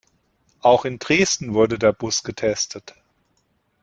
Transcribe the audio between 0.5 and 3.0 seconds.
Auch in Dresden wurde der Bus getestet.